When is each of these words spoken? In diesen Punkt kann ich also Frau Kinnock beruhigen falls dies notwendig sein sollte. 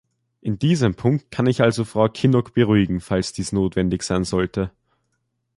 In 0.41 0.57
diesen 0.57 0.95
Punkt 0.95 1.29
kann 1.29 1.45
ich 1.45 1.61
also 1.61 1.85
Frau 1.85 2.09
Kinnock 2.09 2.55
beruhigen 2.55 3.01
falls 3.01 3.33
dies 3.33 3.51
notwendig 3.51 4.01
sein 4.01 4.23
sollte. 4.23 4.71